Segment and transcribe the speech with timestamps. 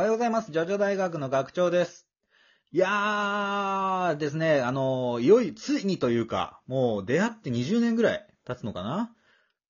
[0.00, 0.50] おはようございます。
[0.50, 2.08] ジョジョ大学の学長です。
[2.72, 9.14] いやーですね、あのいよい、ついにというか、もう出会って20年ぐらい経つのかな？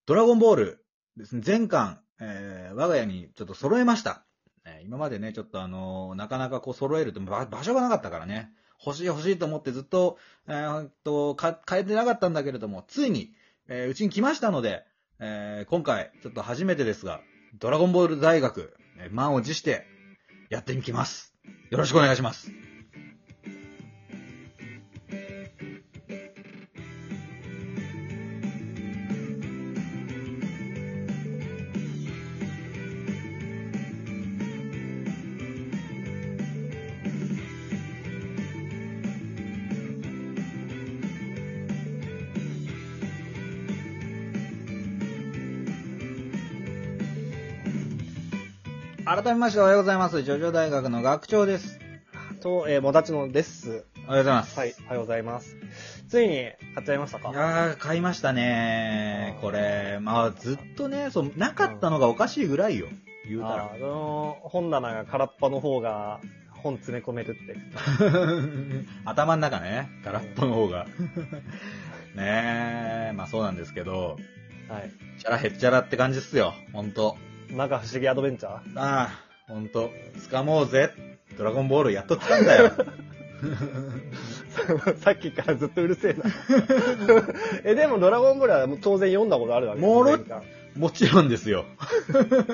[0.06, 0.84] ドラゴンボール
[1.16, 4.24] ですね、全巻、えー、我が家にちょっと揃えました。
[4.64, 8.52] え今までね、ちょっとあのなかなかこう揃えると場場所がなかったからね、
[8.86, 10.16] 欲しい欲しいと思ってずっと、
[10.46, 13.32] えーっと、変えてなかったんだけれども、ついに、
[13.68, 14.84] えうちに来ましたので、
[15.18, 17.20] え今回、ちょっと初めてですが、
[17.58, 19.90] ドラゴンボール大学、え満を持して、
[20.50, 21.32] やってみきます。
[21.70, 22.50] よろしくお願いします。
[49.12, 50.22] 改めましておはようございます。
[50.22, 51.80] ジョジョ大学の学長です。
[52.40, 53.84] と、えー、もだちのです。
[54.06, 54.56] おはようございます。
[54.56, 55.56] はい、おはようございます。
[56.08, 56.34] ついに
[56.76, 62.86] 買っちゃいましたいかやー、買いましたねこれ、まあ、ずっとね、そう、なかったのがおかしいぐらいよ。
[63.28, 63.70] 言うたあら。
[63.70, 66.20] ーあのー本棚が空っぽの方が
[66.62, 67.56] 本詰め込めるって。
[69.04, 70.86] 頭の中ね、空っぽの方が。
[72.14, 74.18] ねえ、まあそうなんですけど、
[74.68, 74.92] はい。
[75.18, 76.54] チャラへっちゃらって感じっすよ。
[76.72, 77.16] ほんと。
[77.52, 78.80] なんか不思議アドベンチャー？
[78.80, 79.10] ああ、
[79.48, 79.90] ほんと。
[80.30, 80.90] 掴もうぜ。
[81.36, 82.72] ドラゴンボールやっと来たんだよ。
[84.98, 86.24] さっきからずっとうるせえな。
[87.64, 90.18] え、でもドラゴンボールは当然読んだことあるわけもろ
[90.76, 91.64] もちろんですよ。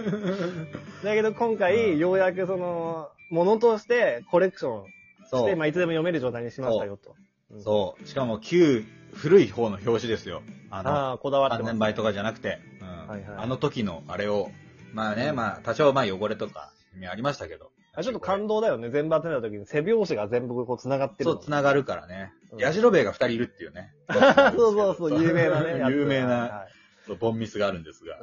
[1.05, 4.93] だけど今うん回、ようやくその、ものとしてコレクションして、
[5.31, 5.65] そうま。
[5.65, 7.11] あいつでも読める状態にしましたよと。
[7.51, 8.07] うんそう。
[8.07, 10.43] しかも旧、古い方の表紙ですよ。
[10.71, 14.51] あの、ああ、こだわって3ます年倍とかじゃなくて、うんはいはいあの時のあれを、
[14.93, 16.73] まあね、まあ多少まあ汚れとか
[17.11, 17.71] ありましたけど。
[17.95, 18.91] あちょっと感動だよね。
[18.91, 21.37] 全部集めた時に背拍子が全部こう繋がってるの。
[21.37, 22.57] そう、繋がるからねう。
[22.57, 23.93] んヤジロベエが2人いるっていうね。
[24.55, 25.83] そうそうそう、有名なね。
[25.89, 26.67] 有名な、は
[27.07, 28.19] そうボンミスがあるんですが。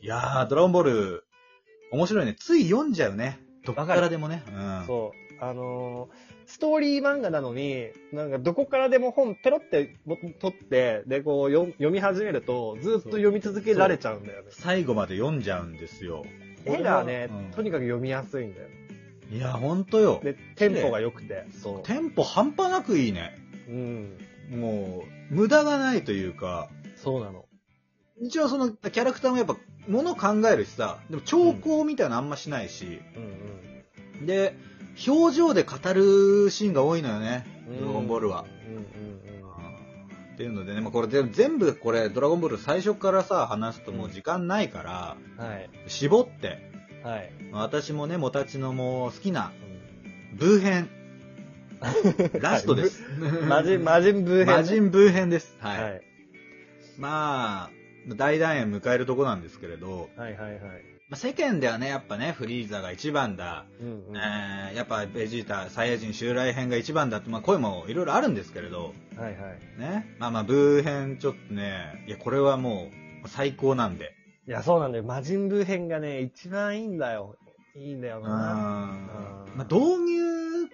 [0.00, 1.24] いやー、ドラゴンボール、
[1.92, 2.34] 面白いね。
[2.34, 3.40] つい読んじゃうね。
[3.64, 4.42] どっからでもね。
[4.48, 4.84] うん。
[4.86, 5.27] そう。
[5.40, 14.48] あのーストーリー漫画なのに、なんかどこからでも本ペロっても取って、で、こう読読み始めると、ずっと読み続けられちゃうんだよね。
[14.50, 16.24] 最後まで読んじゃうんですよ。
[16.64, 18.68] 絵がね、うんとにかく読みやすいんだよ。
[19.30, 20.20] いや、ほんとよ。
[20.24, 21.44] で、テンポが良くて。
[21.62, 23.38] そテンポ半端なくいいね。
[23.68, 23.72] う。
[23.72, 24.18] うん。
[24.58, 27.44] もう、無駄がないというか、そうなの。
[28.22, 29.56] 一応そのキャラクターもやっぱ、
[29.86, 34.54] もの考えるしさ、でも兆候みたいなのあんましないし、うんで、
[35.06, 37.80] 表情で語るシーンが多いのよね、うん。
[37.80, 38.44] ドラゴンボールは。
[40.34, 45.68] っていうのでね、まあ、これ全全部これ、ドラゴンボール最初からさ、話すともう時間ないから、はい。
[45.88, 46.70] 絞って、
[47.02, 47.32] はい。
[47.50, 49.52] 私もね、もたちのもう好きな、
[50.34, 50.90] ブー編、
[52.40, 53.02] ラストです。
[53.48, 54.46] 魔人、魔人ブー編。
[54.46, 55.56] 魔人ブー編です。
[55.58, 55.70] は。
[55.70, 56.00] はいい。
[57.00, 60.97] まあ、大団円迎えるとこなんですけれど、はいはいはい。
[61.10, 64.16] まあ、世間ではね、やっぱね、フリーザが一番だ、うんうん。
[64.16, 69.80] えーやっぱベジータ、サイヤ人襲来編が一番だって、まあ声もいろいろあるんですけれど、はいはい。
[69.80, 70.14] ね。
[70.18, 72.90] まあまあ、ブー編ちょっとね、いや、これはも
[73.24, 74.14] う最高なんで。
[74.46, 75.04] いや、そうなんだよ。
[75.04, 77.36] 魔人ブー編がね、一番いいんだよ。
[77.74, 78.24] いいんだようん。
[78.24, 78.30] な。
[79.56, 80.68] まあ、導入っ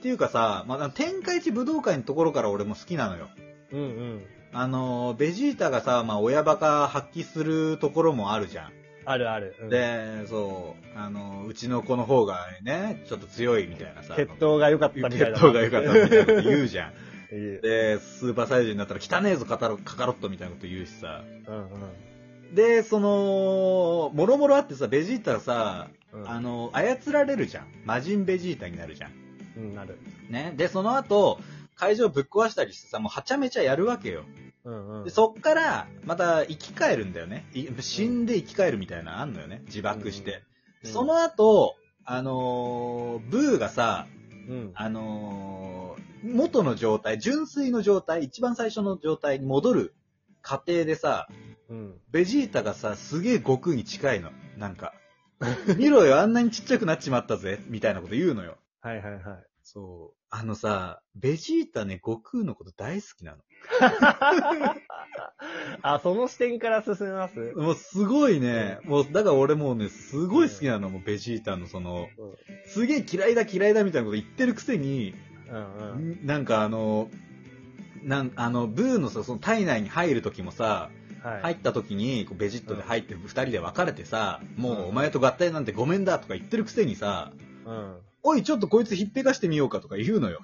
[0.00, 3.28] ていうかさ、まあ、天下一武道会のところから俺も好きなのよ。
[3.72, 4.26] うんうん。
[4.54, 8.72] あの、ベジータがさ、まあ、親バカ発揮するところもあるじゃん。
[9.06, 9.54] あるある。
[9.62, 14.14] うん、で、そう、あの、うちの子の方がね、ちょっと強いみたいなさ。
[14.16, 15.38] 血統が良かったみたいな。
[15.38, 16.92] 血統が良かったみたいなこと言うじゃん。
[17.30, 21.22] で、スーパーサイヤ人になったら汚ねえぞカタロカカロットみたいなこと言うしさ。
[21.48, 21.66] うん
[22.54, 26.30] で、その、もろもろあってさ、ベジータさ、うん。
[26.30, 27.66] あの、操られるじゃん。
[27.84, 29.12] 魔人ベジータになるじゃん。
[29.56, 29.98] うん、なる。
[30.30, 30.54] ね。
[30.56, 31.40] で、その後、
[31.74, 34.24] 会場ぶっ壊したりしてさ、もうはちゃめちゃやるわけよ。
[34.66, 35.04] うんうん。
[35.04, 37.46] で、そっから、また生き返るんだよね。
[37.54, 39.62] い死んで生き返るみたいなのあんのよね。
[39.66, 40.32] 自爆して。
[40.32, 41.74] うんその後、
[42.04, 44.06] あのーブーがさ、
[44.48, 44.70] うん。
[44.74, 49.94] あのー元の状態、純粋の状態、一番最初の状態に戻る
[50.42, 51.28] 過程でさ、
[51.68, 52.00] うん。
[52.10, 54.30] ベジータがさ、すげえ悟空に近いの。
[54.58, 54.92] なんか。
[55.76, 58.58] 見ろよ、あんなにちっちゃくなっちまったぜ、みたいなこと言うのよ。
[58.80, 59.22] はいはいはい。
[59.62, 60.15] そう。
[60.30, 63.38] あのさ、ベジータね、悟空のこと大好きなの。
[65.82, 67.52] あ、その視点から進めます？
[67.54, 72.08] もうすごいね、もう、だから俺もうね、すごい好きなの、もうベジータのその、
[72.66, 75.14] すげえ嫌いだ嫌いだみたいなこと言ってるくせに、
[75.48, 75.84] うんう
[76.22, 76.26] ん。
[76.26, 77.08] なんかあの、
[78.02, 80.90] なん、あの、ブーのさ、その体内に入る時もさ、
[81.22, 81.42] はい。
[81.42, 87.32] 入った時に、こうベジットで入って二人で別れてさ、もうお前と合体なんてごめんだとか言ってるくせにさ、
[87.64, 87.96] うん。
[88.28, 90.40] おい、ちょっとこいつひっぺかしてみようかとか言うのよ。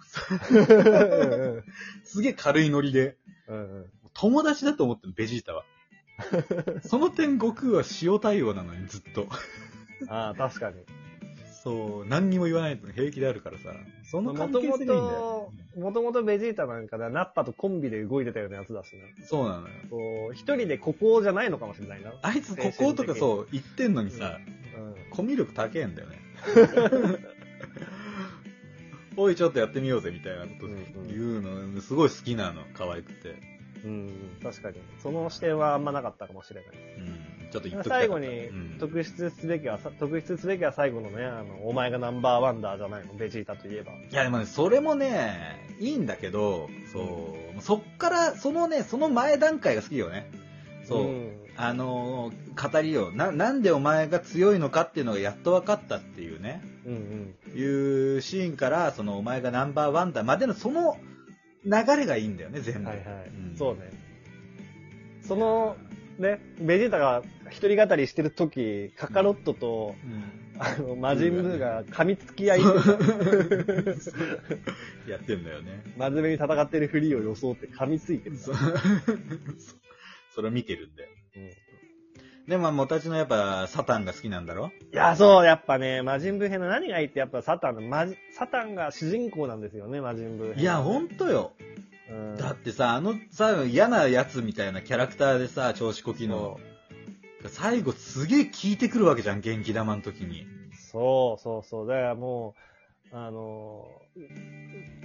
[0.50, 0.55] う
[1.58, 1.64] ん
[2.05, 3.17] すげえ軽いノリで。
[3.49, 3.90] うん。
[4.14, 5.64] 友達だと思ってる、ベジータは。
[6.87, 9.26] その点、悟空は塩対応なのに、ずっと。
[10.06, 10.76] ああ、確かに。
[11.64, 13.75] そう、何にも言わないと平気であるからさ。
[14.05, 15.52] その関もと性がいいんだよ。
[15.75, 19.26] と、もともとベジータなんかではナッパとコンビで動いてたようなやつだしな。
[19.26, 19.75] そうなのよ。
[19.90, 22.12] こう、一人でここじゃないのかもしれないな。
[22.23, 24.38] あいつ、こことかそう、言ってんのにさ、
[24.76, 24.94] うん。
[25.11, 26.19] コミュ力高えんだよね。
[29.17, 30.67] おい、ちょっとやってみようぜ、みたいなこと
[31.09, 33.37] 言うの、すごい好きなの、可愛くて。
[33.85, 34.11] うん、
[34.43, 34.76] 確かに。
[35.03, 36.75] その視点はあんまなかったかもしれない。
[36.99, 43.93] うん、ちょっと言っと最後にうん特筆すべきは、さ特筆すべきは最後のね、あの、お前がナンバーワンダーじゃないの、ベジータといえば。
[43.93, 50.31] いや、でもね、それもね、いいんだけど、そう、そっから、そのね、その前段階が好きよね。
[50.85, 51.05] そう。
[51.06, 53.11] んあのー語りよ。
[53.13, 57.59] な、なんでお前が強いのかっていうのがやっと分かったっていうね、うんうん。
[57.59, 60.97] いうシーンから、そのお前がナンバーワンだまでのその
[61.65, 62.89] 流れがいいんだよね、全部。
[62.89, 63.07] はいはい。
[63.29, 63.91] うんそうね。
[65.23, 65.77] その、
[66.19, 70.25] ね、ベジータが一人語りしてる時、カカロットと、うん
[70.59, 72.61] あの、魔人ブーが噛みつき合い、
[75.09, 75.83] やってんだよね。
[75.97, 78.37] 真面目に戦ってるふりを装って噛みついてる。
[80.32, 81.08] そそれを見てるんだよ。
[81.37, 81.50] うん
[82.49, 84.73] でも、まあ、もたちのやっぱ、サタンが好きなんだろ？
[84.93, 90.61] いや、そう、やっぱね、魔人ブー編の何がいいって、やっぱサタンの、マジサタンが主人公なんですよね、魔人ブー編。
[90.61, 91.52] いや、ほんとよ。
[92.11, 96.58] うん、だってさ、あのさ、嫌なやつみたいなキャラクターでさ、調子こきの。
[97.46, 100.44] 最後すげえ効いてくるわけじゃん、元気玉の時に。
[100.90, 101.87] そうそうそう。
[101.87, 102.72] だからもう、
[103.12, 103.87] あの、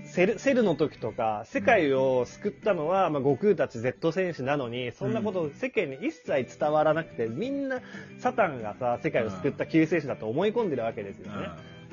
[0.06, 7.81] セル、セルの時とか、世界を救ったのは、まあ、悟空たち Z 戦士なのに、そんなこと世間に一切伝わらなくて、みんな、
[8.19, 11.50] サタンがさ、世界を救った救世主だと思い込んでるわけですよね。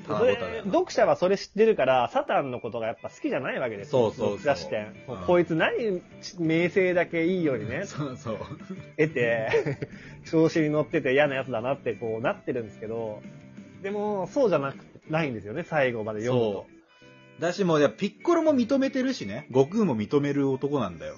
[0.07, 4.11] それ読者はそれ知ってるから、サタンのことがやっぱ好きじゃないわけですよ。
[4.13, 4.95] そうそうそう読者視点。
[5.09, 6.03] うんこいつ何、
[6.39, 8.39] 名声だけいいようにね、そうそう。
[8.99, 9.49] 得て、
[10.31, 13.23] 調子に乗ってて嫌なやつだなってこうなってるんですけど、
[13.83, 14.77] でも、そうじゃなく、
[15.09, 16.67] ないんですよね、最後まで読むと
[17.39, 17.43] そ。
[17.43, 19.47] だしもう、いやピッコロも認めてるしね。
[19.49, 21.15] 悟空も認める男なんだよ。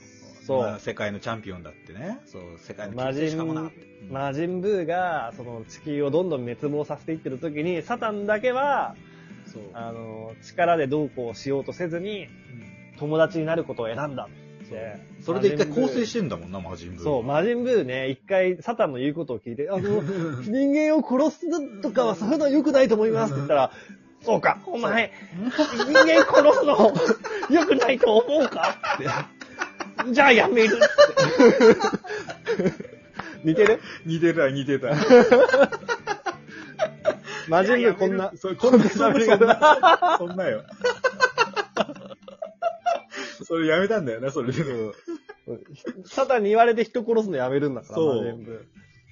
[0.46, 2.20] そうまあ世界のチャンピオンだってね。
[2.24, 3.86] そう、世界の魔救世主かもな人って。
[4.02, 8.94] うん、魔人ブーが、その地球をどんどん滅亡させていってる時に、サタンだけは。
[9.72, 12.28] あの、力でどうこうしようとせずに、
[12.98, 14.96] 友達になることを選んだって。
[15.24, 17.02] それで一回構成てしてんだもんな、魔人ブー。
[17.04, 20.02] そう、魔人ブーね、一回サタンの言うことを聞いて、あの、
[20.42, 23.70] 人間を殺すとかはそういうのは良くないと思いますって言ったら、
[24.22, 25.12] そうか、お前、
[25.50, 26.92] 人間殺すの
[27.50, 28.76] 良くないと思うか？
[28.96, 30.12] って。
[30.12, 30.86] じゃあやめるって。
[33.44, 33.80] 似てる？
[34.04, 34.88] 似てた、似てた。
[37.48, 40.16] 魔人ブーこんな、そうこんな喋り方。
[40.18, 40.64] そんなよ。
[43.46, 44.64] それやめたんだよな、それで。
[46.04, 48.52] サタンに言われて人殺すのやめるんだから、そう魔人ブ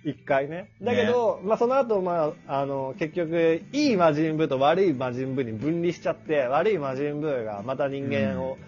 [0.04, 0.10] ー。
[0.10, 0.72] 一回ね。
[0.82, 8.58] だけど、まあその後、まあ、あの、結局、いい魔人ブーと悪い魔人ブーに分離しちゃって、悪い魔人ブーがまた人間を、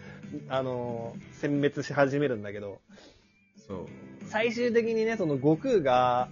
[0.48, 2.78] あの、殲滅し始めるんだけど、
[3.66, 3.86] そう。
[4.28, 6.28] 最終的にね、その悟空が、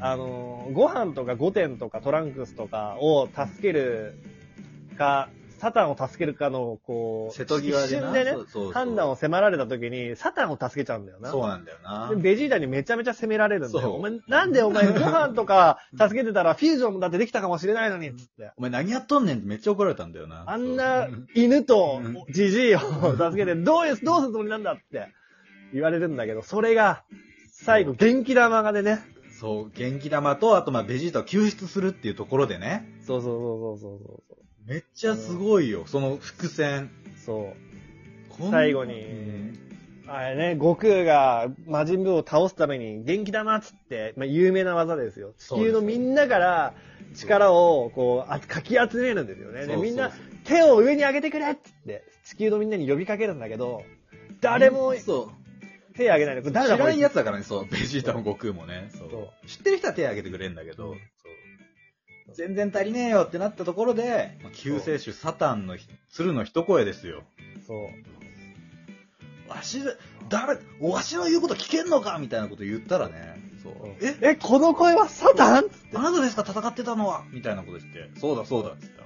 [0.00, 4.14] あの、ご飯とか御殿とかトランクスとかを助ける
[4.98, 5.28] か、
[5.64, 8.10] サタンを助けるかの、こう、瀬戸際でな。
[8.10, 11.30] 一瞬でねそう、そうそう判断を迫られた時に、サタンを助けちゃうんだよな。
[11.30, 12.16] そうなんだよなで。
[12.16, 13.82] ベジータにめちゃめちゃ責められるんだよ。
[13.82, 18.52] そうお前、なんでお前ご飯とか助けてたらフュージョンだってできたかもしれないのに、つって。
[18.58, 20.44] お前何やっとんねんってめっちゃ怒られたんだよな。
[20.46, 25.08] あんなそう 犬とうんジジイを助けて、どういう、どうするつもりなんだって
[25.72, 27.04] 言われるんだけど、それが、
[27.52, 29.00] 最後、元気玉がでね。
[29.40, 32.88] そう、元気玉と、あとまあベジータを救出するっていうところでね。
[33.06, 36.90] そうそうそうそうそうめっちゃすごいよ、その伏線。
[37.24, 37.52] そ
[38.38, 38.50] う。
[38.50, 39.58] 最後にうん
[40.06, 45.32] あれね、悟空が魔人ブーを倒すために元気玉っつって、まあ、有名な技ですよ。
[45.38, 46.74] 地球のみんなから
[47.14, 49.60] 力をこうあかき集めるんですよね。
[49.60, 50.12] で、そうそうみんな
[50.44, 53.82] 手を上に上げてくれっつって、地球のみんなに呼びかけるんだけど、
[54.40, 55.96] 誰もそう。
[55.96, 56.42] 手を上げないの。
[56.42, 57.66] これ誰だ知らんやつだからね、そう。
[57.66, 58.90] ベジータも悟空もね。
[58.92, 60.96] そうそ知ってる人は手挙げてくれるんだけど、
[62.34, 67.22] 全然足りねえよってなったところで、まあ救世主サタンのひ鶴の一声ですよ。
[67.66, 69.50] そう。
[69.50, 69.80] わし、
[70.28, 73.72] 誰、わしの言うこと聞けんのかみたいなこと言ったらね、そう。
[74.00, 75.64] え、え、この声はサタン？
[75.64, 76.44] っつってあなたですか？
[76.46, 77.24] 戦ってたのは？
[77.30, 79.04] みたいなこと言って、そうだそうだっつった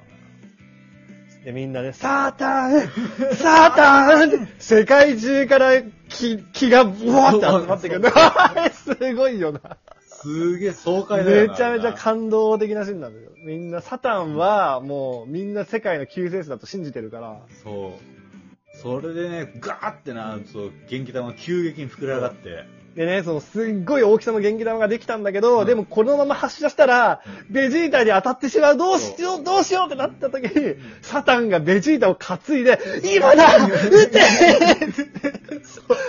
[1.44, 8.10] で、みんなで、サーターン サーターンって世界中から気、気がブワーって集まってくる。
[8.14, 9.76] あれ すごいよな。
[10.20, 11.52] すげえ爽快だよな。
[11.52, 13.30] めちゃめちゃ感動的なシーンなんだよ。
[13.44, 18.76] みんな、サタンは、もう、みんな世界の救世主だと信じてるから、そう。
[18.82, 22.64] それでね、ガーってな、そう、元気玉が急激に膨れ上がって、
[22.98, 25.66] でね、そのすっごい大きさの元気玉ができたんだけど、うん。
[25.66, 32.80] でもこのまま発射したら、ベジータに当たってしまう、どうしよう、どうしようってなった時に、サタンがベジータを担いで、
[33.14, 34.18] 今だ撃て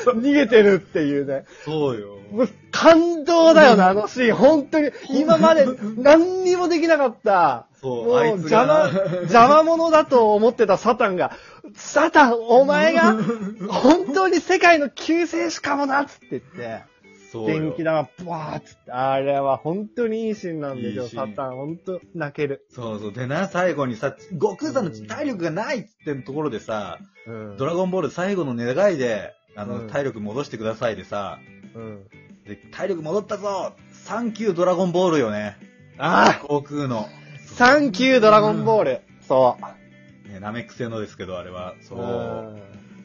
[0.06, 1.46] 逃げてるっていうね。
[1.66, 2.18] そうよ。
[2.32, 4.36] もう感動だよな、あのシーン。
[4.36, 5.66] 本当に、今まで
[5.98, 7.68] 何にもできなかった。
[7.82, 11.32] そうもうあいつ邪が魔、邪魔者だと思ってたサタンが、
[11.76, 13.18] サタン、お前が、
[13.70, 16.84] 本当に世界の救世主かもなっつって言って、
[17.32, 17.60] そうよ。
[17.60, 21.56] 元気玉、ブワーっつって、あれは本当にいいシーンなんですよ、いいシーンサタン。
[21.56, 22.66] 本当泣ける。
[22.70, 23.14] そうそう。
[23.14, 31.40] でな、最後にさ、悟空さんの体力がないっつってんところでさ、うんドラゴンボール最後の願いで、あの、うん体力戻してくださいでさ、
[31.76, 32.08] うん。
[32.46, 35.58] で、体力戻ったぞサンキュードラゴンボールよね。
[35.98, 37.02] あ悟空の。
[37.02, 37.10] あ
[37.46, 39.02] サンキュードラゴンボール。
[39.22, 39.58] そ
[40.28, 40.32] う。
[40.32, 41.76] ね、ナメック星のですけど、あれは。
[41.82, 42.00] そう。
[42.00, 42.62] うん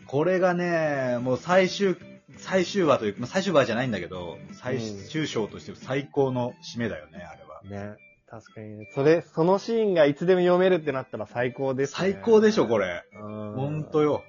[0.07, 1.97] これがね、もう最終、
[2.37, 7.89] 最終話というか、まあ最終話じゃないんだけど、最終章として最高の締めだよね、あれは。
[7.89, 7.97] ね。
[8.29, 8.91] 確かにね。
[8.95, 11.97] それ、そのシーンがいつでも読めるってなったら最高ですね。
[11.97, 13.03] 最高でしょ、これ。
[13.13, 13.53] うん。
[13.55, 14.23] ほんとよ。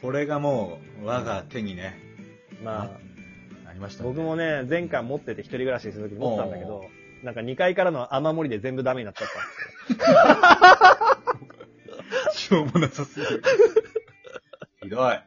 [0.00, 1.98] これがもう、我が手にね、
[2.64, 4.08] まあ、なりましたね。
[4.08, 6.84] 僕もね、前回持ってて一人暮らしするとき持ってたんだけど、
[7.22, 13.42] なんか2階からの雨漏りで全部ダメになっちゃったんですしょうもなさすぎる。
[14.82, 15.14] ひどい。
[15.14, 15.20] よ。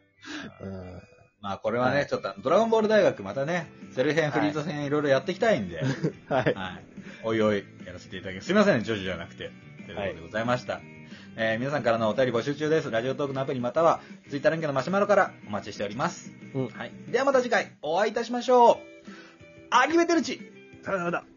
[0.61, 1.01] うん。
[1.41, 5.83] まあこれはね、はいちょっとドラゴンボール大学またね、セル編、フリート編いろいろやっていきたいんで、
[6.27, 6.53] はい。
[6.53, 6.85] はい。
[7.23, 8.47] おいおい、やらせていただきます。
[8.47, 9.51] すいませんね、ジョジョじゃなくて。
[9.85, 10.81] ということでございました。
[11.35, 12.91] えー皆さんからのお便り募集中です。
[12.91, 16.31] ラジオトークのアプリまたは、ツイッター連携のマシュマロからお待ちしております。
[16.53, 16.67] うん。
[16.67, 16.91] はい。
[17.09, 18.77] ではまた次回、お会いいたしましょう。
[19.71, 20.39] アニメテルチ
[20.83, 21.32] さよなら。